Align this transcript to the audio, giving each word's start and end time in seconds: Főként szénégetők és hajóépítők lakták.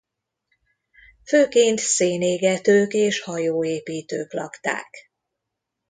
Főként 1.23 1.79
szénégetők 1.79 2.93
és 2.93 3.21
hajóépítők 3.21 4.33
lakták. 4.33 5.11